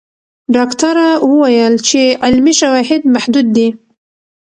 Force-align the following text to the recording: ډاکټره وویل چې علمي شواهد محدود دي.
ډاکټره 0.55 1.07
وویل 1.29 1.75
چې 1.87 2.01
علمي 2.25 2.53
شواهد 2.61 3.01
محدود 3.13 3.47
دي. 3.57 3.69